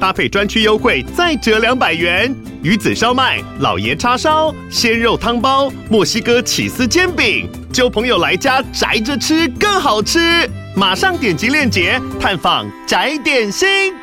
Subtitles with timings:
[0.00, 2.34] 搭配专区优惠再折两百元。
[2.62, 10.48] 鱼子烧麦、老爷叉烧、鲜肉汤包、墨西哥起司煎饼，揪朋友来家宅着吃更好吃。
[10.74, 13.94] 马上点击链接探访宅点心。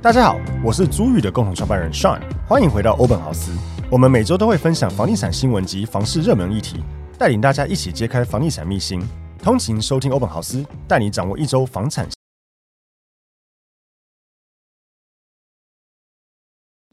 [0.00, 3.50] 大家好，我是朱宇的共同创办人 Sean，欢迎回到欧本豪斯。
[3.90, 6.84] 我们每周都会分享房地产新闻及房市热门议题，
[7.18, 9.02] 带领大家一起揭开房地产秘辛。
[9.42, 12.06] 通勤收听欧本豪斯，带你掌握一周房产。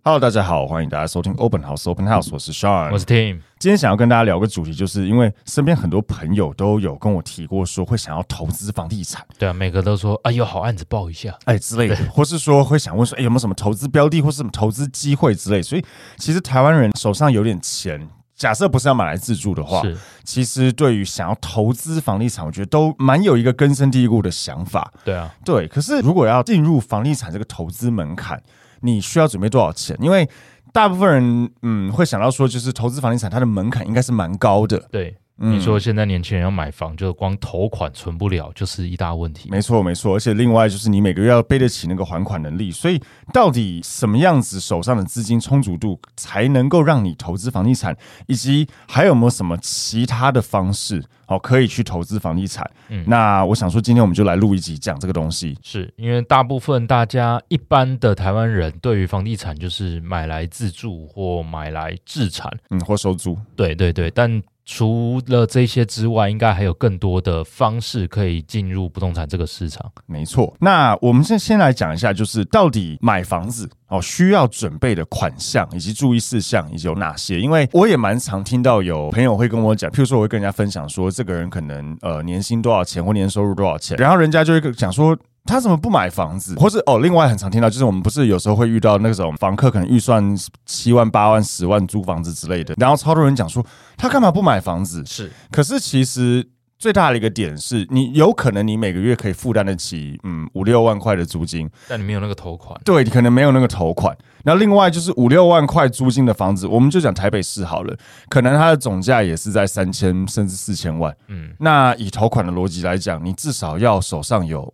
[0.08, 3.40] Hello，大家好，欢迎大家收听 Open House Open House，我是 Sean，我是 Tim。
[3.58, 9.26] 今天想要跟大家聊个主题，就是因为身边很多朋友都有跟我提过，说会想要投资房地产。
[9.40, 15.60] 对啊，每个都说啊，有好案子报一下，哎之类的，或是说会想问说，哎，有没有什么投资标的，或是什么投资机会之类。
[15.60, 15.84] 所以，
[16.18, 18.08] 其实台湾人手上有点钱。
[18.36, 19.82] 假设不是要买来自住的话，
[20.24, 24.94] 其实对于想要投资房地产，我觉得都蛮有一个根深蒂固的想法。
[25.04, 25.68] 对啊，对。
[25.68, 28.40] 可是如果要进入房地产这个投资门槛，
[28.86, 29.98] 你需要准备多少钱？
[30.00, 30.30] 因为
[30.72, 34.78] 大部分人嗯会想到说，就是投资房地产它的门槛应该是蛮高的。
[34.92, 35.16] 对。
[35.38, 39.50] 你说现在年轻人要买房，就光头款存不了，就是一大问题。
[39.52, 40.16] 没错，没错。
[40.16, 42.72] 而且另外就是你每个月要背得起那个还款能力。
[42.72, 43.02] 所以
[43.34, 47.96] 到底什么样子手上的资金充足度才能够让你投资房地产？
[48.28, 52.70] 以及还有没有什么其他的方式好可以去投资房地产？
[52.88, 55.58] 嗯，那我想说今天我们就来录一集讲这个东西。
[55.62, 63.38] 是因为大部分大家一般的台湾人对于房地产就是买来自住或买来置产，嗯，或收租。
[63.58, 64.42] 对对对，但。
[64.66, 69.92] 除了这些之外，应该还有更多的方式可以进入不动产这个市场。
[70.08, 77.40] 没错，那我们先先来讲一下，就是到底买房子哦需要准备的款项以及注意事项以及有哪些？
[77.40, 85.16] 因为我也蛮常听到有朋友会跟我讲，譬如说我会跟人家分享说，这个人可能呃年薪多少钱或年收入多少钱，然后人家就会讲说。
[85.46, 86.56] 他怎么不买房子？
[86.56, 90.36] 或是哦，另外很常听到就是我们不是有时候会遇到那种房客可能预算
[90.66, 95.04] 七万、八万、十万租房子之类的，然后超多人讲说他干嘛不买房子？
[95.06, 96.48] 是，可是其实
[96.78, 102.80] 最大的一个点是你有可能你每个月可以负担得起嗯五六万块的租金，但你没有那个头款。
[102.84, 104.16] 对，你可能没有那个头款。
[104.44, 107.98] 那另外就是五六万块租金的房子，我们就讲台北市好了，
[108.30, 111.16] 可能它的总价也是在三千甚至四千万。
[111.28, 114.72] 嗯，那以头款的逻辑来讲，你至少要手上有。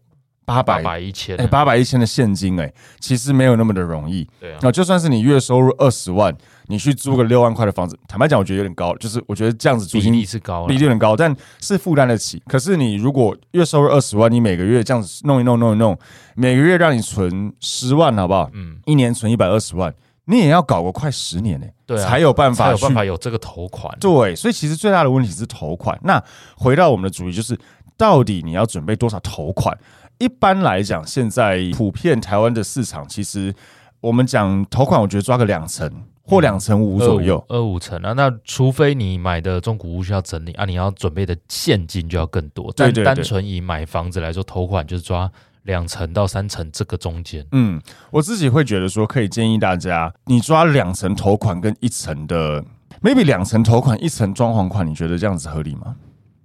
[0.51, 4.27] 八百八百一千，哎，八百一千的现金，哎，其实没有那么的容易。
[4.39, 6.35] 对啊，那就算是你月收入二十万，
[6.67, 8.93] 你去租个六万块的房子，坦白讲，我觉得有点高。
[8.97, 12.41] 就是我觉得这样子租金比例是高，比例有点高，但是负担得起。
[12.47, 15.97] 可是你如果月收入二十万，你每个月这样子弄一弄弄一弄，
[16.35, 18.49] 每个月让你存十万，好不好？
[18.53, 19.93] 嗯，一年存一百二十万，
[20.25, 23.95] 你也要搞个快十年呢，对，才有办法，才有办法有这个头款。
[23.99, 25.97] 对，所以其实最大的问题是头款。
[26.03, 26.21] 那
[26.55, 27.57] 回到我们的主题，就是
[27.97, 29.77] 到底你要准备多少头款？
[30.21, 33.51] 一般来讲，现在普遍台湾的市场，其实
[33.99, 38.13] 我们讲头款，我觉得抓个两成或两成五左右，二五成啊。
[38.13, 42.71] 那除非你买的中古屋需要整理啊，你要准备的现金就要更多。
[42.77, 45.27] 但单纯以买房子来说，头款就是抓
[45.63, 47.43] 两成到三成这个中间。
[47.51, 52.63] 嗯，我自己会觉得说，可以建议大家，你抓两成头款跟一成的
[53.01, 55.95] ，maybe 两成头款一成装潢款，你觉得这样子合理吗？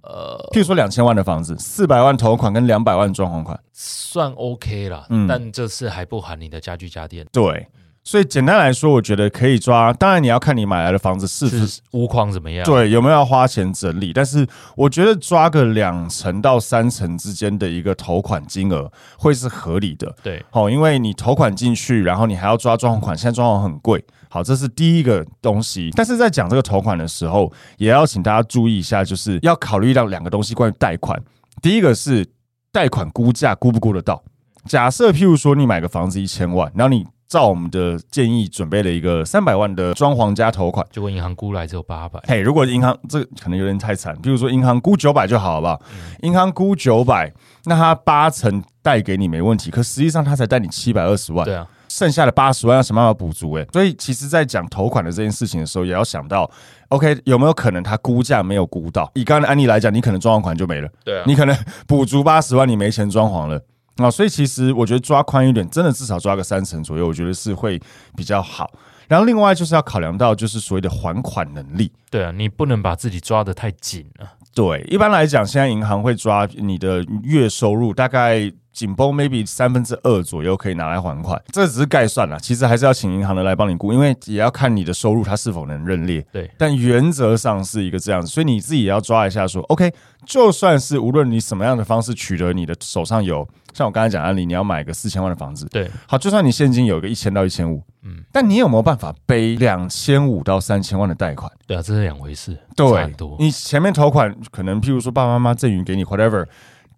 [0.07, 5.05] 呃，譬如说两千万的房子，四百万头款跟两百万装潢款，算 OK 啦。
[5.09, 7.25] 嗯，但这次还不含你的家具家电。
[7.31, 7.67] 对，
[8.03, 9.91] 所以简单来说，我觉得可以抓。
[9.91, 14.13] 当然，你要看你买来的房子是不是屋况怎么样，对，有没有要花钱整理。
[14.13, 14.47] 但是，
[14.77, 20.15] 我觉得抓个两成到三成之间的一个头款金额会是合理的。
[20.23, 24.05] 对，好，因为你头款进去，然后你还要抓装潢款，现在装潢很贵。
[24.29, 25.89] 好，这是第一个东西。
[25.95, 30.53] 但是在讲这个筹款的时候，也要请大家注意一下，就是要考虑到两个东西。
[30.53, 31.21] 关于贷款，
[31.61, 32.25] 第一个是
[32.71, 34.23] 贷款估价估不估得到。
[34.65, 42.19] 假设譬如说你买个房子一千万，然后你照我们的建议准备了一个三百万的装潢加头款，结果银行估来只有八百。
[42.27, 45.81] 嘿，如果银行这可能有点太惨，譬如说银行估九百就好，好不好？
[46.21, 47.31] 银行估九百，
[47.65, 51.45] 那他八成贷给你没问题，可实际上他才贷你七百二十万。
[51.45, 51.67] 对啊。
[51.97, 56.47] 剩下的八十万要想办法补足，哎，所以其实，在讲投款的这件事情的时候，也要想到
[56.89, 59.09] ，OK，有没有可能他估价没有估到？
[59.15, 61.57] 以刚刚的案例来讲，你可能装潢款就没了，对啊，你可能
[61.87, 63.59] 补足八十万，你没钱装潢了，
[63.95, 67.81] 啊，所以其实我觉得抓宽一点，真的至少抓个三成左右，我觉得是会
[68.15, 68.69] 比较好。
[69.07, 71.91] 然后另外就是要考量到就是所谓的还款能力。
[72.11, 74.33] 对啊，你不能把自己抓得太紧了。
[74.53, 78.51] 对，一般来讲，现在银行会抓你的月收入大概。
[78.77, 86.23] 紧绷，maybe 三分之二左右可以拿来还款，这只是概算啦，其实还是要请银行的来帮你估，因为也要看你的收入它是否能认列。
[86.31, 89.91] 对，但原则上是一个这样子，所以你自己也要抓一下说，OK，
[90.27, 101.51] 就算是无论你什么样的方式取得你的手上有，像我刚才讲案例，你要买个四千万的房子，对，好，就算你现金有个一千到一千五，嗯，但你有没有办法背两千五到三千万的贷款？
[101.65, 106.45] 对啊，这是两回事，对，你前面投款可能譬如说爸爸妈妈赠与给你 whatever，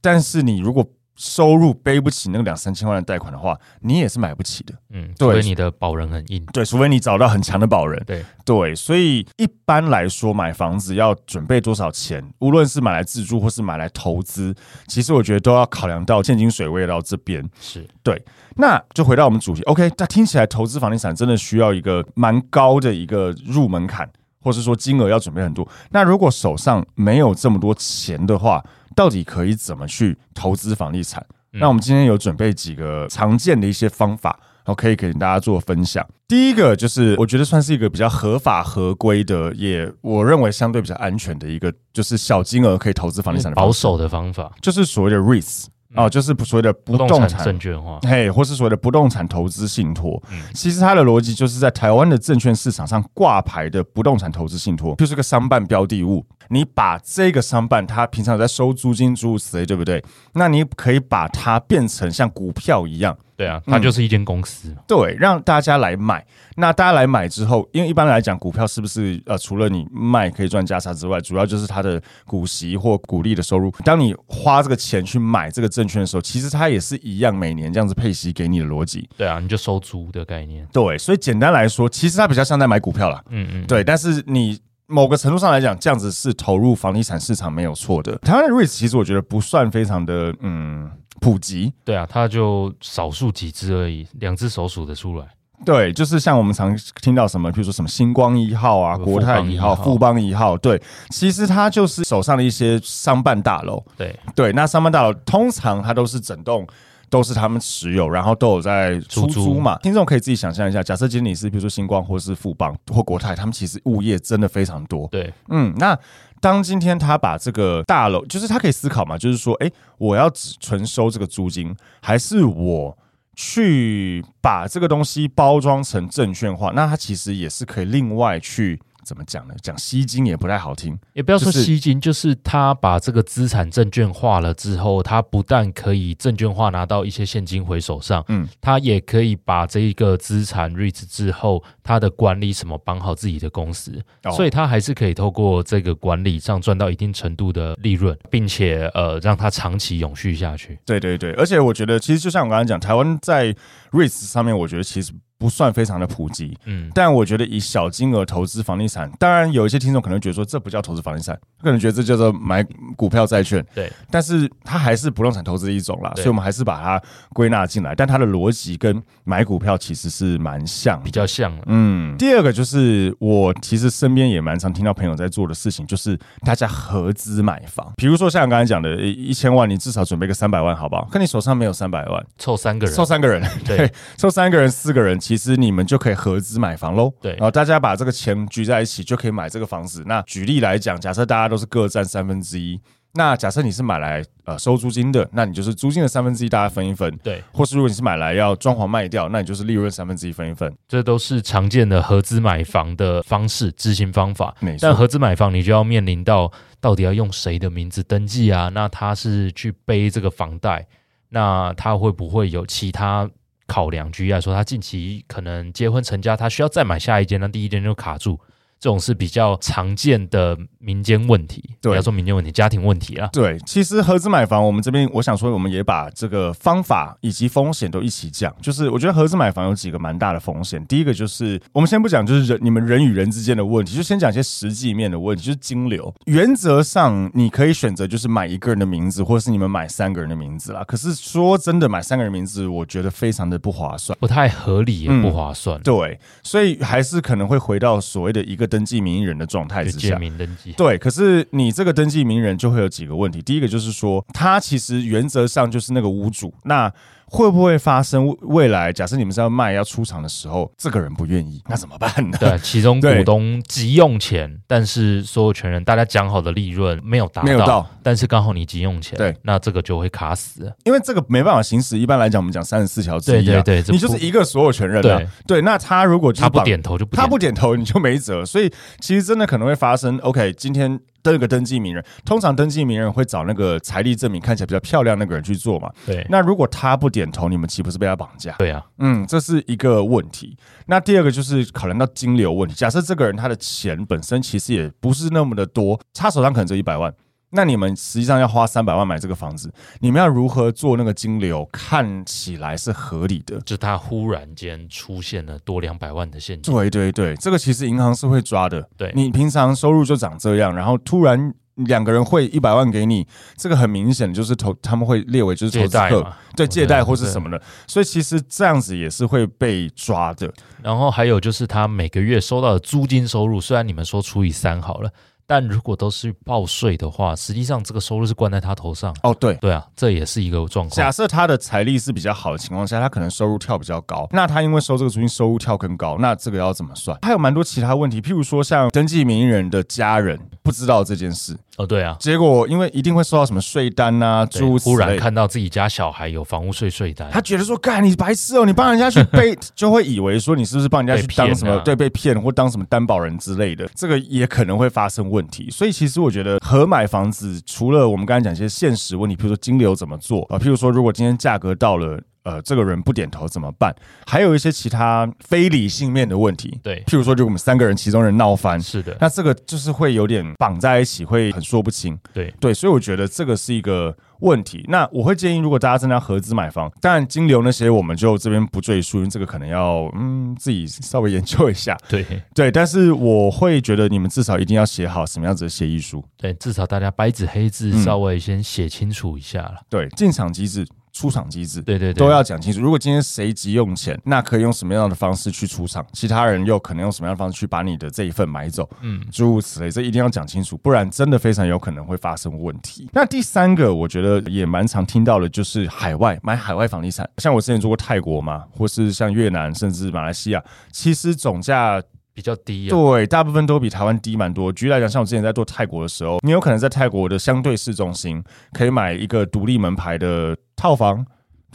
[0.02, 0.86] 但是你如果
[1.20, 4.74] 收入背不起那个两三千万的贷款的话，你也是买不起的。
[4.92, 6.46] 嗯，对，除非你的保人很硬。
[6.54, 8.02] 对，除非你找到很强的保人。
[8.08, 14.56] 对对，所以一般来说，买房子要准备多少钱，无论是买来自住或是买来投资，
[14.88, 17.48] 其实我觉得都要考量到现金水位到这边。
[17.60, 18.24] 是对，
[18.56, 19.62] 那就回到我们主题。
[19.64, 24.10] OK，那听起来投资房地产真的需要一个蛮高的一个入门槛，
[24.42, 25.68] 或是说金额要准备很多。
[25.92, 28.64] 那如果手上没有这么多钱的话，
[28.96, 31.26] 到底可以怎么去投资房地产？
[31.54, 36.06] 嗯、那我们今天有准备几个常见的一些方法，然后可以给大家做分享。
[36.28, 45.66] 第一个就是我觉得算是一个比较合法合规的，也我认为相对比较安全的一个，就是小金额可以投资房地产的保守的方法，就是所谓的 REITs。
[45.96, 50.22] 哦，就是所谓的不动产证券化，嘿，或是所谓的不动产投资信托。
[50.54, 56.24] 其实它的逻辑就是在台湾的证券市场上挂牌的不动产投资信托，就是个商办标的物。
[56.50, 60.04] 你把这个商办，它平常有在收租金、诸如此类，对不对？
[60.34, 63.18] 那你可以把它变成像股票一样。
[63.40, 66.26] 对啊，它就是一间公司，嗯，对，让大家来买。
[66.58, 73.72] 那大家来买之后，因为一般来讲，股票是不是呃，除了你卖可以赚价差之外，主要就是它的股息或股利的收入。
[73.86, 79.10] 当你花这个钱去买这个证券的时候，其实它也是一样，每年这样子配息给你的逻辑。
[79.16, 80.68] 对啊，你就收租的概念。
[80.74, 83.24] 对，所以简单来说，其实它比较像在买股票啦。
[83.30, 83.86] 嗯嗯，对。
[83.86, 88.18] 但是你某个程度上来讲，这样子是投入房地产市场没有错的。
[88.18, 90.92] 台湾的 REITs 其实我觉得不算非常的嗯。
[91.20, 95.28] 普及，对啊，它就少数几只而已，两只手数得出来。
[95.66, 103.84] 对，就是像我们常听到什么，比如说什么星光一号啊、国泰一号、富邦一号，对，其实它就是手上的一些商办大楼。
[103.98, 106.66] 对对，那商办大楼通常它都是整栋
[107.10, 109.78] 都是他们持有，然后都有在出租嘛。
[109.80, 115.10] 听众可以自己想象一下，假设今天你是比如说星光或是富邦或国泰，他们其实物业真的非常多。
[115.12, 116.00] 对，嗯，那。
[116.40, 122.98] 当今天他把这个大楼，就是他可以思考嘛，就是说，诶，我要只纯收这个租金，还是我
[123.36, 126.72] 去把这个东西包装成证券化？
[126.76, 128.80] 那他其实也是可以另外去。
[129.10, 129.56] 怎么讲呢？
[129.60, 150.78] 讲吸金也不太好听，也不要说吸金，就是他把这个资产证券化了之后，他不但可以证券化拿到一些现金回手上，嗯，他也可以把这一个资产 REIT 之后，他的管理什么绑好自己的公司，哦，所以他还是可以透过这个管理上赚到一定程度的利润，并且呃让它长期永续下去。
[150.86, 153.56] 对对对，而且我觉得其实就像我刚才讲，台湾在
[153.90, 155.12] REIT 上面，我觉得其实。
[155.40, 161.34] 不算非常的普及，嗯，但我觉得以小金额投资房地产，当然有一些听众可能觉得说这不叫投资房地产，
[161.64, 162.62] 可能觉得这叫做买
[162.98, 172.18] 股票债券，对，但是它还是不动产投资的一种啦，所以我们还是把它归纳进来，但它的逻辑跟买股票其实是蛮像，比较像，嗯。
[172.18, 181.08] 第二个就是我其实身边也蛮常听到朋友在做的事情，就是大家合资买房，比如说像刚才讲的，一千万你至少准备个三百万，好不好？
[181.10, 185.18] 可你手上没有三百万，凑三个人，凑三个人，对， 凑三个人，四个人。
[185.30, 190.04] 其实你们就可以合资买房喽，对，然后大家把这个钱聚在一起，就可以买这个房子。
[190.08, 192.82] 那举例来讲，假设大家都是各占三分之一，
[193.14, 197.44] 那假设你是买来呃收租金的，那你就是租金的三分之一，大家分一分，对。
[197.54, 200.76] 或是如果你是买来要装潢卖掉，那你就是利润三分之一分一分。
[200.88, 204.56] 这都是常见的合资买房的方式执行方法。
[204.82, 208.70] 但合资买房，你就要面临到到底要用谁的名字登记啊？
[208.70, 210.88] 那他是去背这个房贷，
[211.30, 213.30] 那他会不会有其他？
[213.70, 218.38] 考量，举例来说，他近期可能结婚成家，他需要再买下一间，那第一间就卡住。
[218.80, 223.28] 这种是比较常见的民间问题，对，不要说民间问题，家庭问题啊。
[223.34, 228.56] 对，其实合资买房，我们这边我想说，我们也把这个方法以及风险都一起讲。
[228.62, 230.82] 就是我觉得合资买房有几个蛮大的风险。
[230.86, 236.14] 第一个就是我们先不讲，就是人你们人与人之间的问题，就先讲一些实际面的问题，就是金流。
[236.28, 240.86] 原则上你可以选择就是买一个人的名字，或者是你们买三个人的名字啦。
[240.86, 245.78] 可是说真的，买三个人名字，我觉得非常的不划算，不太合理，也不划算。
[245.78, 245.84] 嗯。
[245.84, 248.69] 对，所以还是可能会回到所谓的一个。
[248.70, 250.72] 登记名义人的状态之下，名登记。
[250.78, 253.42] 对，可是你这个登记名人就会有几个问题。
[253.42, 256.90] 第一个就是说，他其实原则上就是那个屋主，那。
[257.30, 258.92] 会不会发生未来？
[258.92, 262.38] 假设你们是要卖要出场的时候，这个人不愿意，那怎么办呢？
[262.40, 271.98] 对， 其中股东急用钱，但是所有权人大家讲好的利润没有达到，没有到，但是刚好你急用钱，对，那这个就会卡死，因为这个没办法行使。
[272.00, 275.62] 一般来讲，我们讲三十四条之一，对对对，你就是一个所有权人了，对对。
[275.62, 280.18] 那他如果他不点头就不点头，他不点头你就没辙，所以其实真的可能会发生。
[280.20, 281.00] OK，今天。
[281.32, 285.92] 登个登记名人，通常登记名人会找那个财力证明看起来比较漂亮那个人去做嘛。
[286.06, 286.26] 对。
[286.30, 288.54] 那如果他不点头，你们岂不是被他绑架？
[288.58, 288.86] 对啊。
[288.98, 290.58] 嗯，这是一个问题。
[290.88, 292.76] 那第二个就是考量到金流问题。
[292.76, 297.14] 假设这个人他的钱本身其实也不是那么的多，他手上可能只有一百万。
[297.52, 303.60] 那你们实际上要花三百万买这个房子，你们要如何做那个金流看起来是合理的？
[303.62, 306.74] 就他忽然间出现了多两百万的现金。
[306.74, 308.88] 对对对，这个其实银行是会抓的。
[308.96, 313.26] 对，你平常收入就长这样，然后突然两个人汇一百万给你，
[313.58, 317.60] 这个很明显就是投，他们会列为就是投资客，对，借贷或是什么的。
[317.88, 320.54] 所以其实这样子也是会被抓的。
[320.84, 325.10] 然后还有就是他每个月收到的租金收入，虽然你们说除以三好了。
[325.50, 329.12] 但如果都是报税的话，实际上这个收入是关在他头上。
[329.24, 330.90] 哦，对，对啊，这也是一个状况。
[330.96, 337.18] 假设他的财力是比较好的情况下，他可能收入跳比较高，那他因为收这个租金收入跳更高，那这个要怎么算？
[337.24, 341.58] 还有蛮多其他问题，譬如说像登记名义人的家人不知道这件事。
[341.80, 355.70] 哦，对啊，结果因为一定会收到什么税单啊，诸如此类，忽然看到自己家小孩有房屋税税单，他觉得说，干你白痴哦，你帮人家去背， 就会以为说你是不是帮人家去当什么，啊、对，被骗或当什么担保人之类的，这个也可能会发生问题。
[355.72, 362.20] 所以其实我觉得合买房子，除了我们刚才讲一些现实问题，譬如说金流怎么做啊，譬如说如果今天价格到了。
[362.44, 363.94] 呃，这个人不点头怎么办？
[364.26, 372.54] 还有一些其他非理性面的问题，对，譬如说，就我们三个人其中人闹翻，是的，那这个就是会有点绑在一起，会很说不清，对。
[372.60, 374.86] 对，所以我觉得这个是一个问题。
[374.88, 382.26] 那我会建议，如果大家真的要合资买房，当然金流那些我们就这边不赘述，因为这个可能要嗯自己稍微研究一下，对。
[382.56, 382.72] 对。
[382.72, 390.88] 但是我会觉得你们至少一定要写好什么样子的协议书，对，至少大家白纸黑字稍微先写清楚一下了，嗯，对，进场机制。
[391.12, 392.80] 出场机制，对对对，都要讲清楚。
[392.80, 396.06] 如果今天谁急用钱，那可以用什么样的方式去出场？
[396.14, 398.90] 其他人又可能用什么样的方式去把你的这一份买走？
[399.02, 403.10] 嗯，诸如此类，这一定要讲清楚，不然真的非常有可能会发生问题。
[403.14, 412.02] 那第三个，我觉得也蛮常听到的，就是海外买海外房地产，像我之前做过泰国嘛，或是像越南，甚至马来西亚，其实总价。
[412.40, 414.72] 比较低，啊，对，大部分都比台湾低蛮多。
[414.72, 418.42] 举例来讲，像我之前在做泰国的时候，你有可能在泰国的相对市中心
[418.72, 421.26] 可以买一个独立门牌的套房，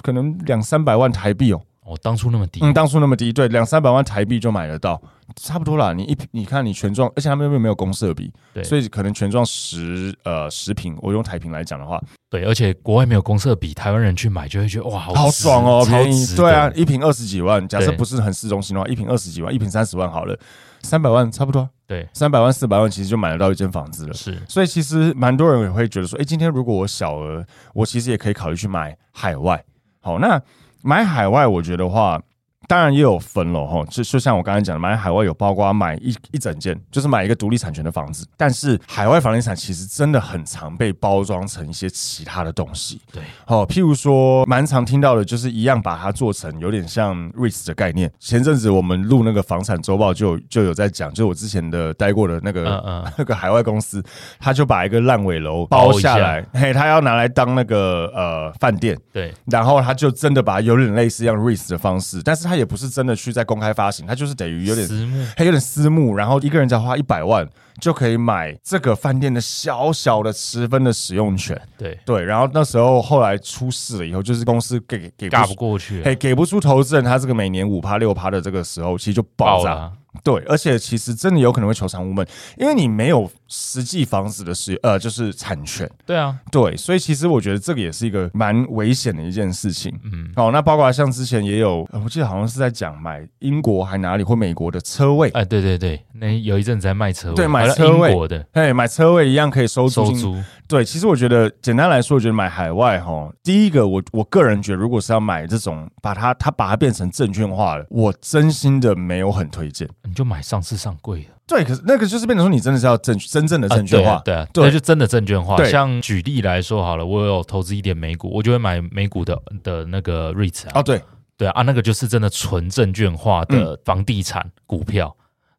[0.01, 1.61] 可能两三百万台币哦。
[1.85, 5.01] 哦，当初那么低，嗯，当初那么低，对，两三百万台币就买得到，
[5.37, 5.93] 差不多啦。
[5.93, 20.35] 你一你看你全幢，而且他们又没有公社比，对，所以可能全幢十呃十坪，我用台坪来讲的话，对，而且国外没有公社比，台湾人去买就会觉得哇，好，好爽哦，便宜，对啊，一瓶二十几万，假设不是很市中心的话，一瓶二十几万，一瓶三十万好了，
[20.81, 29.63] 三百万差不多，对，三百万四百万其实就买得到一间房子了，是，所以其实蛮多人也会觉得说，哎、欸，今天如果我小额，我其实也可以考虑去买海外，
[30.01, 30.41] 好，那
[30.87, 32.21] 买海外，我觉得话。
[32.67, 38.27] 当然也有分了哈，就就像我刚才讲的，买海外有包括买一一整间，就是买一个独立产权的房子。
[38.37, 43.01] 但是海外房地产其实真的很常被包装成一些其他的东西。
[43.13, 48.11] 对，好，譬如说蛮常听到的，就是一样把它做成有点像 REITs 的概念。
[48.19, 54.03] 前阵子我们录那个房产周报就就有在讲，就是我之前的待过的那个嗯嗯 那个海外公司，
[54.41, 58.99] 他就把一个烂尾楼包下来，嘿，他要拿来当那个呃饭店。
[59.13, 62.54] 对，然后他就真的把它有点类似像 REITs 的方式，但是他。
[62.55, 67.45] 他也不是真的去在公开发行，他就是等于有点私募，他有点私募，然后一个人只要花一百万
[67.81, 71.61] 就可以买这个饭店的小小的十分的使用权。
[71.77, 79.91] 对对，然后那时候后来出事了以后，就是公司给给嘎不过去，嘿，给不出投资人他这个每年五趴六趴的这个时候，其实就爆炸。
[80.23, 82.25] 对，而且其实真的有可能会求偿无门，
[82.57, 85.89] 因为你没有实际房子的使呃，就是产权。
[86.05, 89.97] 对啊，对，所以其实我觉得这个也是一个蛮危险的一件事情。
[90.03, 95.31] 嗯，好，那包括像之前也有，我记得好像是在讲买英国还哪里或美国的车位。
[95.31, 100.05] 哎，对对对，那有一阵子在卖车位，对，买车位的，哎，买车位一样可以收租。
[100.07, 100.43] 收租。
[100.67, 109.89] 对，其实我觉得简单来说，我觉得买海外哈，第一个我我个人觉得，如果是要买这种把它它把它变成证券化了，我真心的没有很推荐。
[110.03, 111.29] 你就买上市上柜的。
[111.47, 115.63] 对，可是那个就是变成说，你真的是要证真正的证券化，啊对啊，那就真的证券化。
[115.65, 120.73] 像举例来说好了，我有投资一点美股，我就会买美股的的那个 REITs 啊。
[120.75, 121.03] 啊，对，
[121.37, 125.15] 对啊，啊，那个就是真的纯证券化的房地产股票。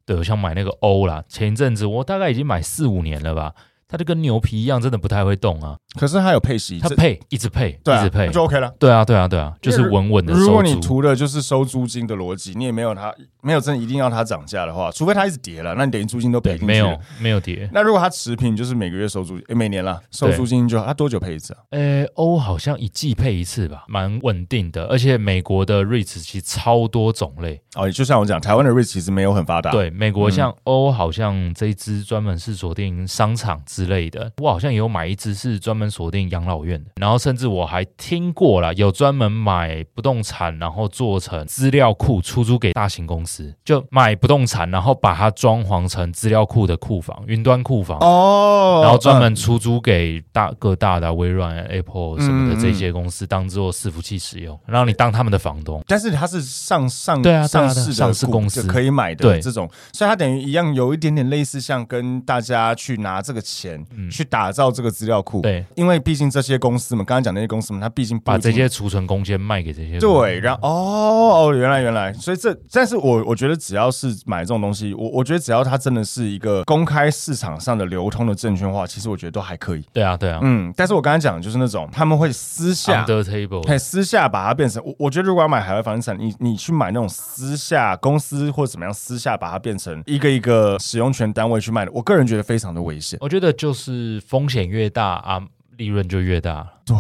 [0.06, 1.24] 对，我想买那个欧啦。
[1.28, 3.54] 前一阵子我大概已经买四五年了吧。
[3.88, 5.78] 它就跟牛皮一样，真的不太会动啊。
[6.00, 8.74] 可是它有配息，它配一直配，对、啊，一直配就 OK 了。
[8.80, 10.40] 对啊，对啊，对啊，就是稳稳的收。
[10.40, 16.66] 如果你图的就是收租金的逻辑，你也没有它，没有真的一定要它涨价的话，除非它一直跌了，那你等于租金都赔进去。
[16.66, 17.70] 没有，没有跌。
[17.72, 21.60] 那如果它持平，就是每个月收租，诶每年啦收租金就它多久配一次啊？
[21.70, 24.86] 呃，欧好像一季配一次吧，蛮稳定的。
[24.88, 29.72] 而且美国的 REITs 其实超多种类哦，就像我讲，台湾的 REITs 其实没有很发达。
[29.72, 34.56] 对，美国像欧好像这一支专门是锁定商场之类的，我。
[34.56, 58.64] 好像也有买一支是专门锁定养老院的，然后甚至我还听过了，有专门买不动产，然后做成资料库出租给大型公司，就买不动产，然后把它装潢成资料库的库房，云端库房哦，然后专门出租给大各大的微软、Apple 什么的这些公司当做伺服器使用，然后你当他们的房东，但是它是上上对啊上市上市公司。
[58.64, 63.65] 可以买的这种，所以它等于一样有一点点类似，像跟大家去拿这个钱
[64.10, 64.46] 去打。
[64.46, 79.84] 打造这个资料库，对，因为毕竟这些公司嘛，刚刚讲那些公司嘛，它毕竟把这些储存空间卖给这些，对，然后哦哦，原来原来，所以这，但是我我觉得只要是买这种东西，我我觉得只要它真的是一个公开市场上的流通的证券化，其实我觉得都还可以。
[79.92, 93.18] 对啊，对啊，嗯，但是我刚才讲的就是那种他们会私下 under table，嘿，私下把它变成我，我觉得如果要买海外房地产，你你去买那种私下公司或者怎么样，私下把它变成一个一个使用权单位去卖的，我个人觉得非常的危险。
[93.22, 95.16] 我觉得就是风险越大。
[95.16, 95.42] 啊，
[95.78, 96.66] 利润就越大。
[96.86, 96.96] 对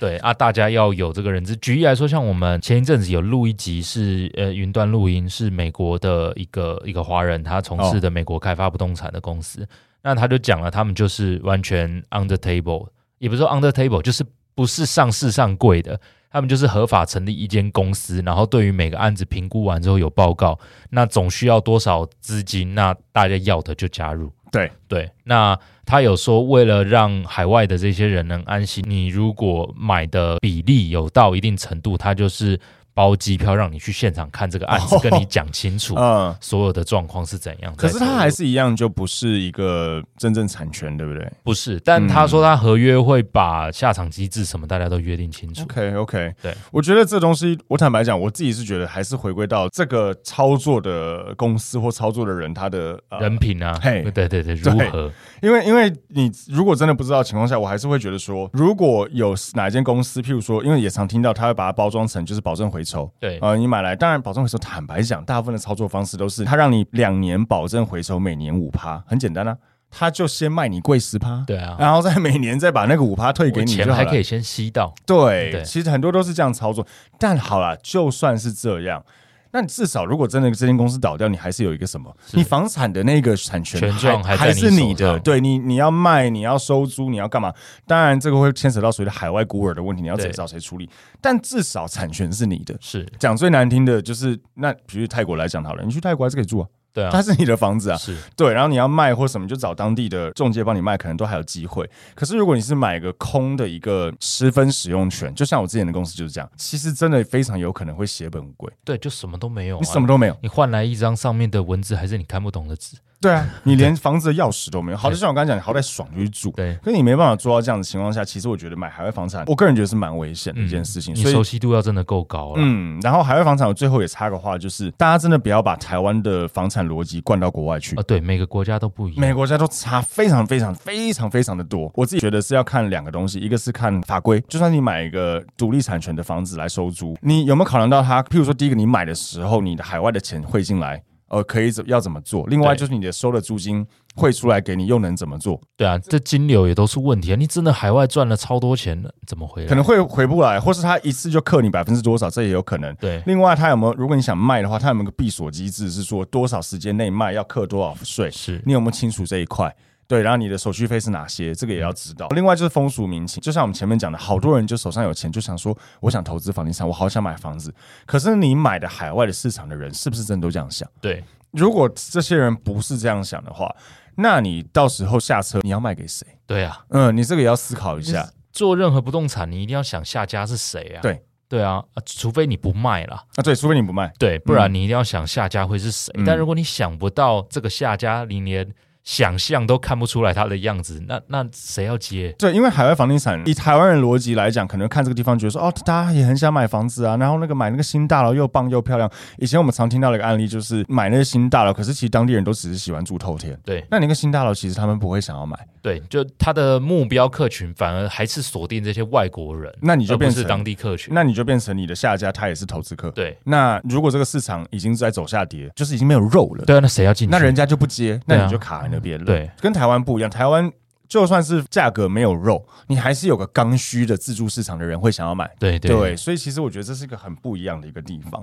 [0.00, 1.56] 对啊，大家要有这个认知。
[1.56, 9.62] 举例来说，像我们前一阵子有录一集是呃云端录音，是美国的一个一个华人，他从事的美国开发不动产的公司。
[9.62, 9.68] 哦、
[10.02, 15.98] 那他就讲了，他们就是完全 under table，也不是说 under table，就是不是上市上柜的。
[16.30, 20.58] 他们就是合法成立一间公司，然后对于每个案子评估完之后有报告，
[20.90, 24.32] 那总需要多少资金，那大家要的就加入。
[24.50, 32.58] 对对，那他有说，为了让海外的这些人能安心，你如果买的比例有到一定程度，他就是。
[32.94, 37.74] 包机票让你去现场看这个案子， 跟你讲清楚，嗯，所有的状况是怎样。
[37.74, 41.28] 可是他还是一样，就不是一个真正产权，对不对？
[41.42, 45.64] 不是，但他说他合约会把下场机制什么大家都约定清楚。
[45.64, 55.10] OK OK，对，我觉得这东西，我坦白讲，我自己是觉得还是回归到这个操作的公司或操作的人他的人品啊，嘿，对对对，如何？
[55.42, 62.83] 因为因为你如果真的不知道情况下，我还是会觉得说，如果有哪一间公司，譬如说，因为也常听到他会把它包装成就是保证回。
[62.84, 64.58] 抽对呃，你买来当然保证回收。
[64.58, 69.56] 坦白讲，大部分的操作方式都是他让你两年保证回收，每年五趴，很简单啊。
[69.96, 74.92] 他就先卖你贵十趴，对啊，然后再每年再把那个五趴退给你，钱还可以先吸到。
[75.06, 76.84] 对，对其实很多都是这样操作。
[77.16, 79.04] 但好了，就算是这样。
[79.54, 82.12] 那你至少，如果真的这间公司倒掉，你还是有一个什么？
[82.32, 83.80] 你房产的那个产权
[84.24, 87.54] 还还是你的，对你你要卖，你要收租，你要干嘛？
[87.86, 90.90] 当然，这个会牵扯到所谓的海外孤儿的问题，你要怎找谁处理？
[91.20, 92.76] 但至少产权是你的。
[92.80, 96.66] 是讲最难听的就是，那比如泰国来讲好了，你去泰国还是可以住啊。
[96.94, 101.90] 对啊，它是你的房子啊，是对，然后你要卖或什么，就找当地的中介帮你卖，可能都还有机会。
[102.14, 108.72] 可是如果你是买个空的一个十分使用权，就像我之前的公司就是这样，其实真的非常有可能会血本无归。
[108.84, 112.96] 对，就什么都没有啊，你什么都没有，你换来一张上面的文字还是你看不懂的纸。
[113.20, 114.98] 对啊，你连房子的钥匙都没有。
[114.98, 116.50] 好，就像我刚才讲，你好歹爽就去住。
[116.50, 121.14] 对，可是你没办法做到这样的情况下，其实我觉得买海外房产，我个人觉得是蛮危险的一件事情。
[121.14, 122.56] 嗯、你熟悉度要真的够高了。
[122.58, 127.96] 嗯，然后海外房产，我最后也插个话，就是大家真的不要把台湾的房产逻辑灌到国外去。
[127.96, 131.90] 啊，对，每个国家都不一样，每个国家都差非常非常非常非常的多。
[131.94, 138.22] 我自己觉得是要看两个东西，一个是看法规，就算你买一个独立产权的房子来收租，你有没有考量到它？
[138.24, 141.02] 譬如说，第一个你买的时候，你的海外的钱汇进来。
[141.28, 142.46] 呃，可以怎要怎么做？
[142.48, 143.84] 另外就是你的收的租金
[144.14, 145.60] 汇出来给你，又能怎么做？
[145.76, 147.36] 对啊，这金流也都是问题啊！
[147.36, 149.68] 你真的海外赚了超多钱了，怎么回来？
[149.68, 152.94] 可能会回不来，或是他一次就克你百分之多少，这也有可能。
[152.96, 153.94] 对，另外他有没有？
[153.94, 155.90] 如果你想卖的话，他有没有个闭锁机制？
[155.90, 158.30] 是说多少时间内卖要克多少税？
[158.30, 159.74] 是你有没有清楚这一块？
[160.06, 161.54] 对，然后你的手续费是哪些？
[161.54, 162.28] 这个也要知道。
[162.28, 167.74] 另外就是风俗民情，就像我们前面讲的，好多人就手上有钱，就想说，我想投资房地产，我好想买房子。
[168.06, 170.88] 可是你买的海外的市场的人，是不是真的都这样想？
[171.00, 171.24] 对。
[171.52, 173.74] 如果这些人不是这样想的话，
[174.16, 176.26] 那你到时候下车你要卖给谁？
[176.46, 178.28] 对啊，嗯，你这个也要思考一下。
[178.52, 181.00] 做任何不动产，你一定要想下家是谁啊？
[181.00, 186.12] 对，对啊，除非你不卖了啊，对，除非你不卖，对，不然你一定要想下家会是谁。
[186.16, 188.68] 嗯、但如果你想不到这个下家，你连
[189.04, 192.34] 想象都看不出来它的样子，那那谁要接？
[192.38, 199.10] 对，因为海外房地产以台湾人逻辑来讲，可能看这个地方觉得说，哦，大家也很想买房子啊，然后那个买那个新大楼又棒又漂亮。
[199.36, 203.58] 以前我们常听到的一个案例就是买那个新大楼，可是其实当地人都只是喜欢住透天。
[203.64, 205.58] 对，那那个新大楼其实他们不会想要买。
[205.84, 213.10] 对，就他的目标客群反而还是锁定这些外国人，那你就变成是当地客群，那你就变成你的下家他也是投资客。
[213.10, 216.64] 对，那如果这个市场已经在走下跌，就是已经没有肉了。
[216.64, 217.30] 对啊，那谁要进去？
[217.30, 219.26] 那人家就不接，那你就卡在那边了。
[219.26, 220.72] 对，跟台湾不一样，台湾
[221.06, 225.50] 就算是价格没有肉，你还是有个刚需的自助市场的人会想要买。
[225.58, 228.42] 对对，对，所以其实我觉得这是一个很不一样的一个地方。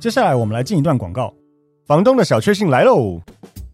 [0.00, 1.34] 接下来我们来进一段广告，
[1.88, 3.20] 房东的小确幸来喽。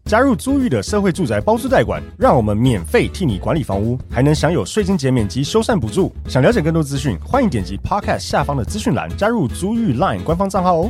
[0.07, 6.13] 加入租寓的社会住宅包租代管，让我们免费替你管理房屋，还能享有税金减免及修缮补助。
[6.29, 10.89] 想了解更多资讯，欢迎点击 Podcast 下方的资讯栏，加入租寓 Line 官方账号哦。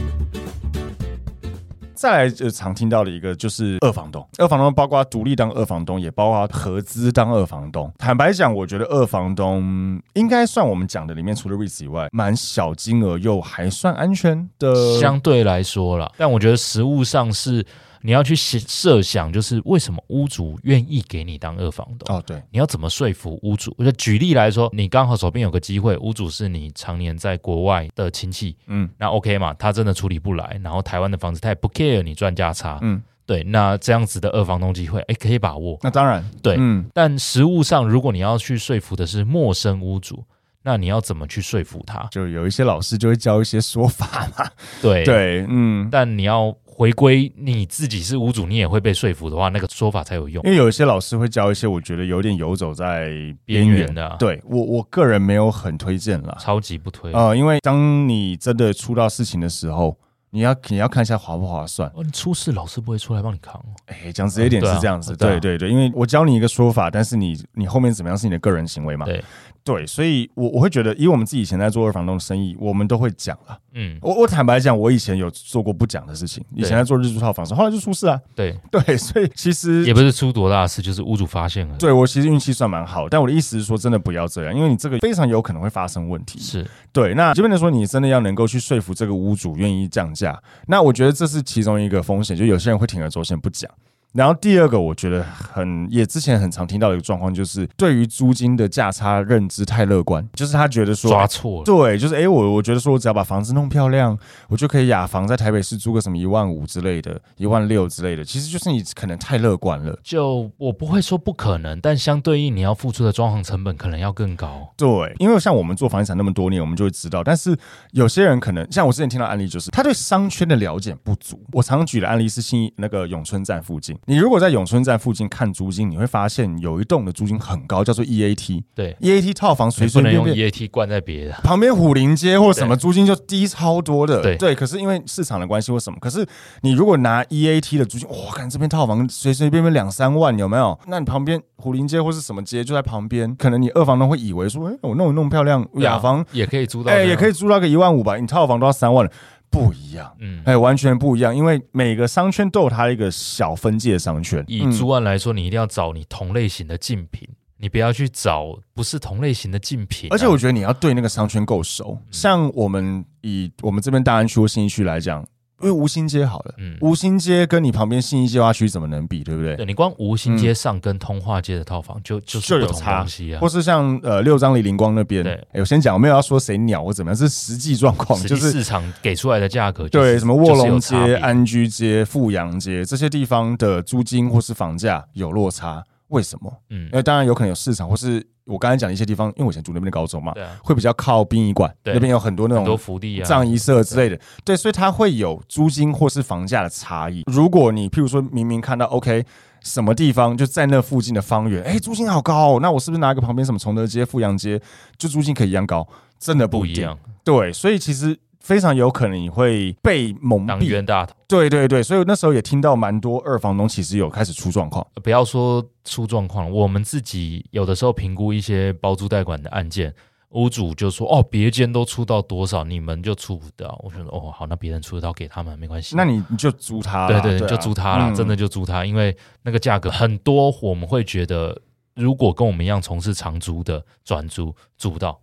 [1.95, 7.91] 再来就常听到的一个就是二房东，二房东包括独立当二房东，也包括合资当二房东。
[7.97, 16.11] 坦白讲，我觉得二房东应该算我们讲的里面，除了 REITs 以外，蛮小金额又还算安全的，相对来说啦。
[16.17, 17.65] 但我觉得实物上是。
[18.07, 22.15] 你要去设想，就是为什么屋主愿意给你当二房东？
[22.15, 23.75] 哦，对，你要怎么说服屋主？
[23.77, 29.53] 我就举例来说，你刚好手边有个机会，屋主是你常年在国外的亲戚，嗯，那 OK 嘛？
[29.55, 35.77] 他真的处理不来，然后台湾的房子他也不 care 你赚价差，嗯，对，那这样子的二房东机会，哎，可以把握。
[35.81, 40.23] 那当然，对，嗯，但实物上，如果你要去说服的是陌生屋主，
[40.63, 42.07] 那你要怎么去说服他？
[42.09, 44.49] 就有一些老师就会教一些说法嘛，
[44.81, 46.55] 对对，嗯，但你要。
[46.77, 50.43] 回归你自己是屋主，你也会被说服的话，那个说法才有用。
[50.43, 53.09] 因为有一些老师会教一些，我觉得有点游走在
[53.45, 54.15] 边缘的、啊。
[54.19, 57.11] 对我，我个人没有很推荐啦，超级不推。
[57.13, 59.97] 呃，因为当你真的出到事情的时候，
[60.29, 61.91] 你要你要看一下划不划算。
[61.95, 63.73] 哦，你出事，老师不会出来帮你扛哦。
[63.87, 69.03] 哎，讲直接点是这样子，嗯对，啊、对对对，因为我教你一个说法，但是你你后面怎么样是你的个人行为嘛。
[69.03, 69.23] 对。
[69.67, 73.59] 对，所以我，我我会觉得，以我们自己以前在做二房东的生意，我们都会讲了。
[73.73, 76.41] 嗯，我我坦白讲，我以前有做过不讲的事情。
[76.55, 78.17] 以前在做日租套房时，后来就出事啊。
[78.33, 81.75] 对 对，所以其实也不是出多大的事，就是屋主发现了。
[81.77, 86.39] 对，我其实运气算蛮好，但我的意思是说，真的不要这样，因为你这个非常有可能会发生问题。
[86.39, 90.41] 是对，那就变成说，你真的要能够去说服这个屋主愿意降价。
[90.67, 93.69] 那我觉得这是其中一个风险，就有些人会铤而走险不讲。
[94.17, 109.95] 然后第二个，我觉得很也之前很常听到的一个状况，就是对于租金的价差认知太乐观，就是他觉得说抓错了，对，就是哎，我我觉得说我只要把房子弄漂亮，我就可以雅房在台北市租个什么一万五之类的，一万六之类的，其实就是你可能太乐观了。
[110.03, 114.67] 就我不会说不可能，但相对应你要付出的装潢成本可能要更高。
[114.75, 117.55] 对，因为像我们做房地产那么多年，我们就会知道，但是
[117.91, 121.39] 有些人可能像我之前听到案例，就是他对商圈的了解不足。
[121.51, 123.95] 我常举的案例是新那个永春站附近。
[124.09, 128.63] 你如果在永春站附近看租金，你会发现有一栋的租金很高，叫做 EAT。
[128.73, 134.21] 对，EAT 套房随随便便用 EAT 灌在别的旁边虎林街或什么租金就低超多的。
[134.21, 136.25] 对对，可是因为市场的关系或什么，可是
[136.61, 140.79] 你如果拿 EAT 的租金，哇，看这边套房随随便便两三万，有没有？
[140.87, 148.15] 那你旁边虎林街或是什么街就在旁边，可能你二房东会以为说，哎、欸，我弄一弄漂亮雅房也可以租到，哎、欸，也可以租到个一万五吧？
[148.15, 149.11] 你套房都要三万了。
[149.49, 154.43] 不一样，嗯，哎，完全不一样，因为每个商圈都有它一个小分界商圈。
[154.47, 160.09] 以租案来说，你一定要找你同类型的竞品，你不要去找不是同类型的竞品。
[160.11, 165.25] 而且我觉得你要对那个商圈够熟，像我们以我们这边大安区或新一区来讲。
[165.61, 169.55] 因为吴兴街好了，嗯，吴兴街跟你旁边信义计划区怎么能比，对不对？
[169.55, 186.53] 对，你光吴兴街上跟通化街的套房就、嗯、就是不同东西啊，或是像呃六张犁灵光那边，对，哎，我先讲，我没有要说谁鸟或怎么样，是实际状况，就是市场给出来的价格、就是，对，什么卧龙街、安居街、富阳街这些地方的租金或是房价有落差，为什么？
[186.69, 188.25] 嗯，因为当然有可能有市场或是。
[188.47, 197.23] 我刚才讲的一些地方，因为我以前住那边的高中嘛，啊、会比较靠殡仪馆，那边有很多那种福利啊、葬仪社之类的，对，所以它会有租金或是房价的差异。
[197.27, 199.23] 如果你譬如说明明看到 OK
[199.61, 204.61] 什么地方就在那附近的方圆，哎、欸，租金好高、哦，那我是不是拿一个旁边什么崇德街、富阳街，
[204.97, 205.87] 就租金可以一样高？
[206.17, 206.97] 真的不一样。
[207.23, 208.17] 对，所以其实。
[208.47, 214.87] 非常有可能你会被蒙蔽冤大头，对对对，所以那时候也听到蛮多二房东其实有开始出状况。
[215.03, 219.93] 不要说出状况，我们自己有的时候评估一些包租代管的案件，
[220.29, 231.61] 屋主就说：“哦，别间都出到多少，你们就出不到。”我觉得：“哦，好，那别人出得到给他们没关系。”那你你就租他，对对，对啊、就租他了，真的就租他，因为那个价格很多，我们会觉得
[231.95, 235.19] 如果跟我们一样从事长租的转租租不到。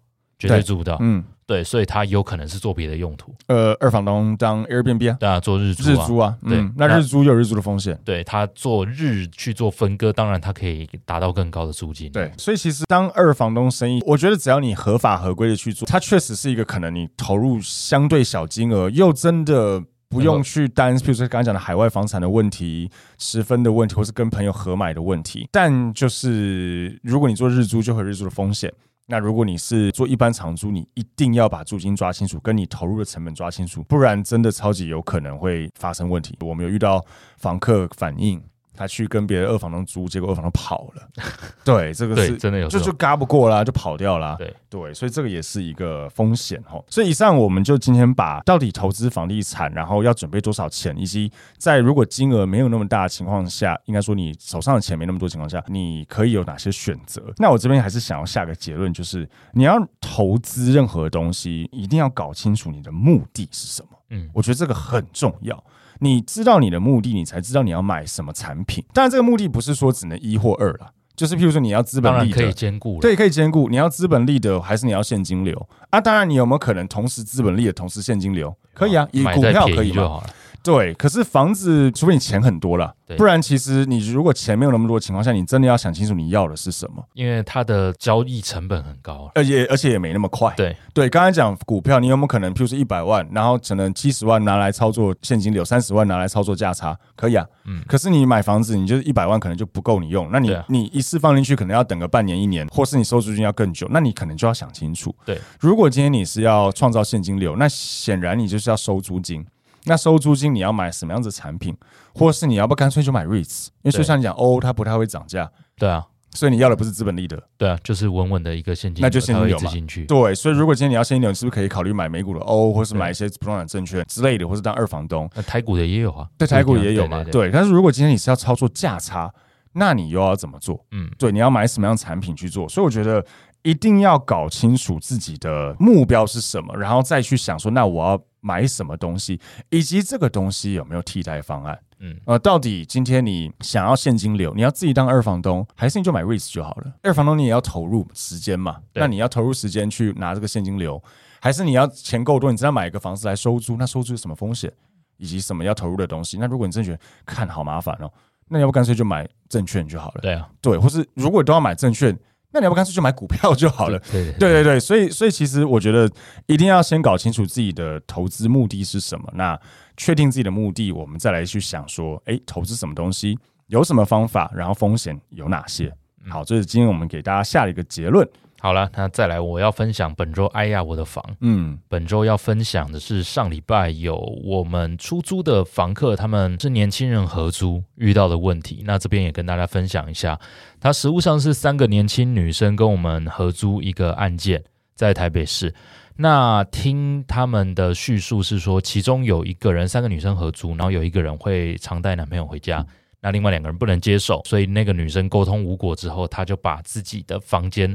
[0.49, 0.97] 绝对租不到。
[1.01, 3.35] 嗯，对，所以他有可能是做别的用途。
[3.47, 7.99] 呃，二房东当 Airbnb 啊，对啊，做日租、啊，日租啊，对，嗯、那日租有日租的风险。
[8.05, 12.11] 对他做日去做分割，当然他可以达到更高的租金。
[12.13, 19.83] 对，所以其实当二房东生意，我觉得只要你合法合规的去做，它确实是一个可能你投入相对小金额，又真的。
[20.11, 25.49] 不用去担，比如说刚才讲的海外房产的问题、十分的问题，或是跟朋友合买的问题。
[25.51, 28.73] 但就是如果你做日租，就会有日租的风险。
[29.07, 36.35] 那如果你是做一般长租，你一定要把租金抓清楚，跟你投入的成本抓清楚，不然真的超级有可能会发生问题。
[36.41, 37.05] 我们有遇到
[37.37, 38.43] 房客反映。
[38.77, 41.09] 他去跟别的二房东租，结果二房东跑了。
[41.65, 44.35] 对，这个是真的有，就就嘎不过啦，就跑掉啦。
[44.39, 46.83] 对对，所以这个也是一个风险哈。
[46.89, 57.23] 所以以上我们就今天把到底投资房地产，然后要准备多少钱，以及在如果金额没有那么大的情况下，应该说你手上的钱没那么多情况下，你可以有哪些选择？
[57.39, 63.89] 那我这边还是想要下个结论，就是你要投资任何东西，一定要搞清楚你的目的是什么。
[64.11, 65.65] 嗯，我觉得这个很重要。
[66.01, 68.85] 你知道你的目的，你才知道你要买什么产品。
[68.93, 73.69] 当然，这个目的不是说只能一或二了，就是譬如说你要资本利得，可以兼顾，对，可以兼顾。
[73.69, 76.01] 你要资本利得，还是你要现金流啊？
[76.01, 78.55] 当然，你有没有可能同时资本利得，同时现金流？
[78.73, 80.23] 可以啊，以股票可以吗？
[80.65, 90.55] 对，可是房子，除非你钱很多了，不然其实你如果钱没有那么多情况下，你真的要想清楚你要的是什么，因为它的交易成本很高，而且而且也没那么快。
[90.57, 97.47] 对对，刚才讲股票，你有没有可能，譬如说一百万，然后可能七十万拿来操作现金流，三十万拿来操作价差，可以啊。
[97.67, 97.83] 嗯。
[97.87, 105.15] 可是你买房子，你就是一百万可能就不够你用，那你你一次放进去，可能要等个半年一年，或是你收租金要更久，那你可能就要想清楚。
[105.27, 109.45] 对，如果今天你是要创造现金流，那显然你就是要收租金。
[109.85, 111.77] 那收租金你要买什么样子的产品，
[112.15, 113.67] 或是你要不干脆就买 REITs？
[113.83, 119.71] 因为就像你讲，欧它不太会涨价，对啊，所以你要的不是资本利得，对啊，就是稳稳的一个现金，那就现金流嘛。
[120.09, 125.31] 对，所以如果今天你要现金流，你是不是可以考虑买美股的欧，或是买一些不动产证券之类的，或是当二房东？
[125.35, 127.51] 那台股的也有啊，对，台股也有嘛，对。
[127.51, 129.33] 但是如果今天你是要操作价差，
[129.75, 130.85] 那你又要怎么做？
[130.93, 132.69] 嗯，对，你要买什么样的产品去做？
[132.69, 133.25] 所以我觉得
[133.65, 138.23] 一定要搞清楚自己的目标是什么，然后再去想说，那我要。
[138.47, 141.81] 买什么东西，以及这个东西有没有替代方案？
[142.01, 146.93] 嗯，呃，到底今天你想要现金流，你要自己当二房东，还是你就买 REITs 就好了？
[147.03, 148.83] 二房东你也要投入时间嘛？
[148.93, 151.03] 那你要投入时间去拿这个现金流，
[151.41, 153.79] 还是你要钱够多，你只要买一个房子来收租？
[153.79, 154.71] 那收租有什么风险，
[155.17, 156.37] 以及什么要投入的东西？
[156.37, 158.13] 那如果你真的觉得看好麻烦哦，
[158.47, 160.21] 那要不干脆就买证券就好了？
[160.21, 162.15] 对啊，对，或是如果都要买证券。
[162.55, 163.99] 那你要不干脆就买股票就好了？
[164.13, 166.09] 对对对对，所以所以其实我觉得
[166.47, 169.29] 一定要先搞清楚自己的投资目的是什么。
[169.35, 169.59] 那
[169.97, 173.37] 确定自己的目的，我们再来去想说，哎，投资什么东西，
[173.67, 175.93] 有什么方法，然后风险有哪些？
[176.29, 178.27] 好，这是今天我们给大家下了一个结论。
[178.65, 181.23] 好了，那再来，我要分享本周哎呀我的房。
[181.43, 188.83] 嗯，本周要分享的是上礼拜有我们出租的房客，他们是年轻人合租遇到的问题。
[188.87, 190.41] 那这边也跟大家分享一下，
[190.81, 195.75] 他实物上是三个年轻女生跟我们合租一个案件，在台北市。
[196.17, 202.83] 那听他们的叙述是说，其中有一个人三个女生合租，然后有一个人会常带男朋友回家，
[203.21, 207.95] 那另外两个人不能接受，所以那个女生沟通无果之后，她就把自己的房间。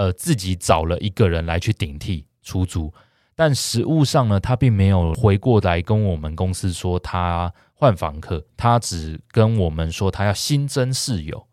[0.00, 2.90] 呃，自己找了一个人来去顶替出租，
[3.34, 11.46] 但实物上呢，他并没有回过来跟我们公司说他换房客，他只跟我们说他要新增室友，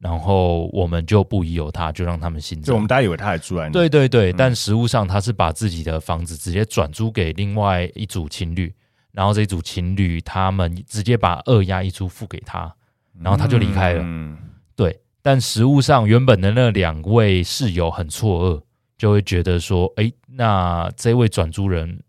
[0.00, 2.64] 然后我们就不疑有他，就让他们新增。
[2.64, 3.70] 就我们大家以为他还住在那。
[3.70, 8.74] 对对对，嗯、但实物上他是把自己的房子直接转租给另外一组情侣，
[9.12, 12.74] 然后这一组情侣他们直接把二押一租付给他，
[13.20, 14.02] 然后他就离开了。
[14.02, 14.36] 嗯，
[14.74, 14.98] 对。
[15.22, 18.62] 但实物上，原本的那两位室友很错愕，
[18.98, 22.02] 就会觉得说：“诶，那这位转租人，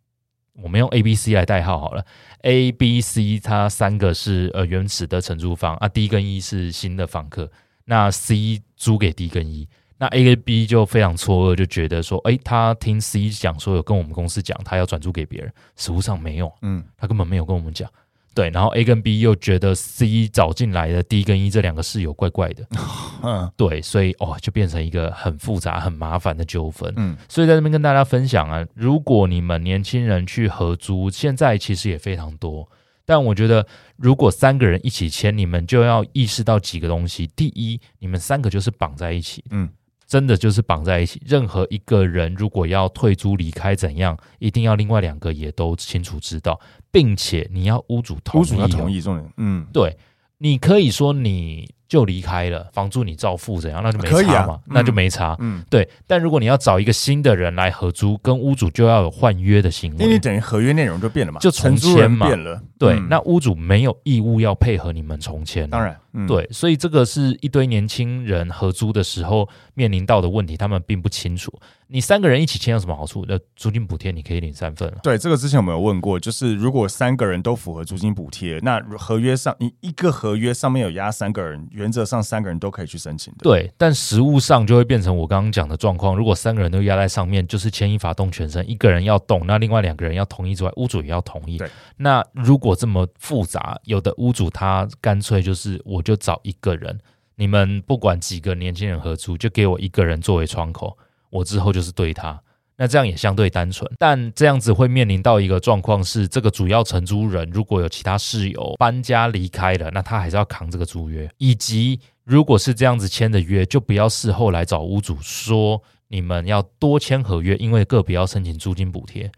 [0.53, 2.03] 我们用 A、B、C 来代号好了。
[2.41, 7.49] A、B、C，他三个是呃原始的承租方啊，D 跟 E 是新的房客。
[7.85, 17.87] 那 C 租给 D 跟 E，那 A 跟 B 就非常错愕，就觉得说：诶，他听 C 讲说有跟我们公司讲，他要转租给别人，实物上没有，嗯，他根本没有跟我们讲。”
[18.33, 22.65] 对，然后 A 跟 B 又觉得 C 找进来的 D 跟 E 这两个室友怪怪的，
[23.21, 26.91] 嗯，对，所以哦，就变成一个很复杂、很麻烦的纠纷。
[26.97, 32.67] 嗯，所以在这边跟大家分享啊，如果你们年轻人去合租，现在其实也非常多，
[33.05, 33.65] 但我觉得
[33.97, 37.27] 如果三个人一起签，你们就要意识到几个东西。
[37.35, 39.69] 第一，你们三个就是绑在一起，嗯。
[40.13, 46.59] 真的就是绑在一起，任何一个人如果要退租离开怎样，一定要另外两个也都清楚知道，
[46.91, 49.97] 并且你要屋主同意，屋主要同意，重点，嗯，对，
[50.37, 55.37] 你可以说你就离开了，房租你照付，怎样那就没差嘛，那就没差。
[55.39, 55.87] 嗯，对。
[56.07, 62.59] 但如果你要找一个新的人来合租，跟屋主就要有换约的行为，因为你等于合约内容就变了嘛，就重签嘛，变了。
[62.79, 65.69] 对，嗯、那屋主没有义务要配合你们重签。
[65.69, 71.53] 当然，嗯、对，所以这个是一堆年轻人合租的时候面临到的问题，他们并不清楚。
[71.87, 73.23] 你三个人一起签有什么好处？
[73.27, 74.97] 那租金补贴你可以领三份了。
[75.03, 83.39] 对，这个之前我们有问过，就是如果三个人都符合租金补贴，那合约上你一个合约上面有压三个人，原则上三个人都可以去申请的。
[83.43, 86.15] 对，但实务上就会变成我刚刚讲的状况。
[86.15, 91.57] 如果三个人都压在上面，就是牵一发动全身，一个人要动，那另外两个人要同意之外，屋主也要同意。
[91.57, 96.97] 对，那如果这么复杂，有的屋主他干脆就是我就找一个人，
[97.35, 100.97] 你们不管几个年轻人合租，就给我一个人作为窗口，
[101.29, 102.41] 我之后就是对他。
[102.83, 111.29] 那这样也相对单纯，但这样子会面临到一个状况是，这个主要承租人如果有其他室友搬家离开了，那他还是要扛这个租约。
[111.37, 119.31] 以及如果是这样子签的约，就不要事后来找屋主说你们要多签合约，因为个别要申请租金补贴，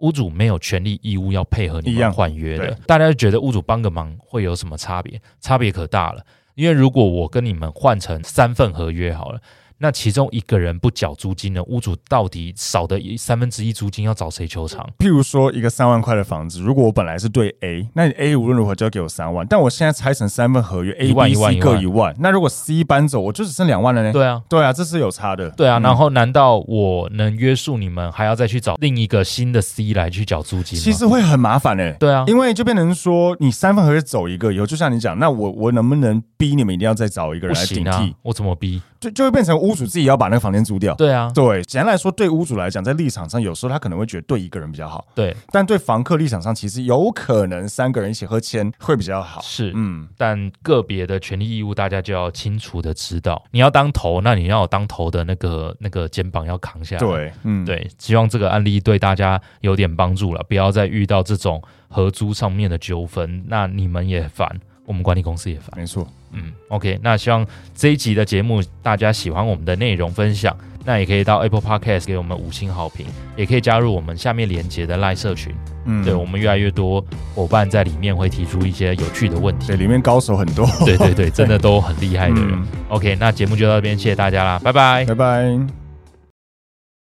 [0.00, 2.76] 屋主没有权利义务要配合你们换约的。
[2.86, 5.18] 大家就觉得屋主帮个忙会有什么差别？
[5.40, 6.22] 差别可大了，
[6.54, 9.40] 因为如果我跟你们换成三份合约好了。
[9.82, 11.62] 那其中一个人不缴租金呢？
[11.64, 14.86] 屋主到底少的三分之一租金要找谁求偿？
[14.98, 24.12] 譬如说一个三万块的房子，如果我本来是对 A，那你 A 无论如何就要给我三万，但我现在拆成三份合约，A、B、C 各一万，那如果 C 搬走，我就只剩两万了呢？
[24.12, 25.48] 对啊，对啊，这是有差的。
[25.52, 30.78] 对啊，然后难道我能约束你们，还要再去找另一个新的 C 来去缴租金？
[30.78, 31.92] 其实会很麻烦呢。
[31.98, 37.90] 对啊，因为就变成说，你三份合约走一个以后，就像你讲，那我我能不能逼你们一定要再找一个人来顶替？
[37.90, 38.82] 啊、我怎么逼？
[39.00, 40.94] 就就会变成屋主自己要把那个房间租掉。
[40.94, 45.06] 对啊，对，简单来说，对屋主来讲，在立场上，有时候他可能会觉得对一个人比较好。
[45.14, 49.40] 对，但对房客立场上，其实有可能三个人一起合签会比较好。
[49.42, 53.42] 是，嗯，但个别的权利义务，大家就要清楚的知道。
[53.50, 57.00] 你要当头，那你要有当头的那个那个肩膀要扛下来。
[57.00, 64.60] 对，嗯，对，希望这个案例对大家有点帮助了，不要再遇到这种合租上面的纠纷，那你们也烦。
[64.86, 66.06] 我们管理公司也烦，没错。
[66.32, 75.54] 嗯，OK，那希望这一集的节目大家喜欢我们的内容分享，那也可以到 Apple Podcast 给我们五星好评，也可以加入我们下面连接的赖社群。
[75.86, 82.52] 嗯，对，我们越来越多伙伴在里面会提出一些有趣的问题，对，里面高手很多，对对对，真的 都很厉害的人。
[82.52, 85.79] 嗯、OK，那节目就到这边，谢谢大家啦，拜拜，拜拜。